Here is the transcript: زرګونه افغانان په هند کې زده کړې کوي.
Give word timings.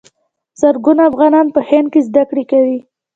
زرګونه 0.61 1.01
افغانان 1.11 1.47
په 1.55 1.59
هند 1.69 1.87
کې 1.93 2.01
زده 2.07 2.23
کړې 2.29 2.43
کوي. 2.51 2.79